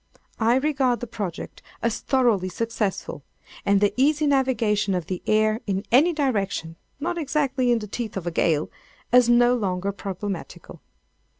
[0.39, 3.23] I regard the project as thoroughly successful,
[3.67, 8.17] and the easy navigation of the air in any direction (not exactly in the teeth
[8.17, 8.71] of a gale)
[9.13, 10.81] as no longer problematical.